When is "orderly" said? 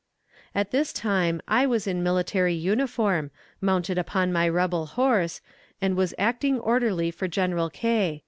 6.59-7.11